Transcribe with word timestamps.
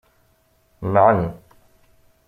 Mɛen. 0.93 1.21